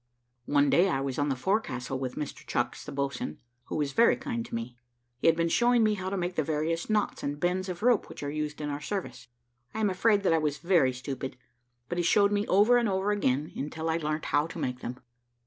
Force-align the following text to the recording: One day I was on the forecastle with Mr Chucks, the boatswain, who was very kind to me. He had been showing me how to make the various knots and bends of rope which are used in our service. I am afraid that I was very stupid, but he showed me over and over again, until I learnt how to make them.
One 0.47 0.71
day 0.71 0.89
I 0.89 0.99
was 0.99 1.19
on 1.19 1.29
the 1.29 1.35
forecastle 1.35 1.99
with 1.99 2.15
Mr 2.15 2.43
Chucks, 2.43 2.83
the 2.83 2.91
boatswain, 2.91 3.37
who 3.65 3.75
was 3.75 3.91
very 3.93 4.15
kind 4.15 4.43
to 4.47 4.55
me. 4.55 4.75
He 5.19 5.27
had 5.27 5.35
been 5.35 5.47
showing 5.47 5.83
me 5.83 5.93
how 5.93 6.09
to 6.09 6.17
make 6.17 6.33
the 6.35 6.41
various 6.43 6.89
knots 6.89 7.21
and 7.21 7.39
bends 7.39 7.69
of 7.69 7.83
rope 7.83 8.09
which 8.09 8.23
are 8.23 8.31
used 8.31 8.61
in 8.61 8.69
our 8.69 8.81
service. 8.81 9.27
I 9.75 9.79
am 9.79 9.91
afraid 9.91 10.23
that 10.23 10.33
I 10.33 10.39
was 10.39 10.57
very 10.57 10.91
stupid, 10.91 11.37
but 11.87 11.99
he 11.99 12.03
showed 12.03 12.31
me 12.31 12.47
over 12.47 12.77
and 12.77 12.89
over 12.89 13.11
again, 13.11 13.51
until 13.55 13.91
I 13.91 13.97
learnt 13.97 14.25
how 14.25 14.47
to 14.47 14.57
make 14.57 14.79
them. 14.79 14.97